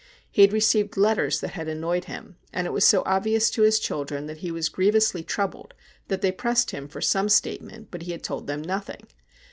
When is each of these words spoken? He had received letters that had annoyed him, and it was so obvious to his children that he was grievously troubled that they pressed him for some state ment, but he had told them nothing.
He 0.31 0.41
had 0.41 0.51
received 0.51 0.97
letters 0.97 1.41
that 1.41 1.51
had 1.51 1.67
annoyed 1.67 2.05
him, 2.05 2.35
and 2.51 2.65
it 2.65 2.71
was 2.73 2.87
so 2.87 3.03
obvious 3.05 3.51
to 3.51 3.61
his 3.61 3.79
children 3.79 4.25
that 4.25 4.39
he 4.39 4.49
was 4.49 4.67
grievously 4.67 5.21
troubled 5.23 5.75
that 6.07 6.21
they 6.23 6.31
pressed 6.31 6.71
him 6.71 6.87
for 6.87 7.01
some 7.01 7.29
state 7.29 7.61
ment, 7.61 7.91
but 7.91 8.01
he 8.01 8.11
had 8.11 8.23
told 8.23 8.47
them 8.47 8.63
nothing. 8.63 9.05